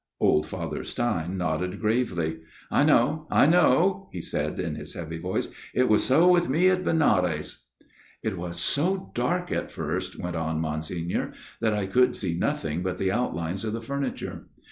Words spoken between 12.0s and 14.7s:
see nothing but the outlines of the furniture.